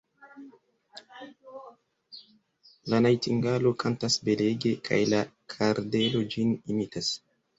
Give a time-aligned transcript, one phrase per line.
[2.93, 5.19] La najtingalo kantas belege, kaj la
[5.55, 7.13] kardelo ĝin imitas.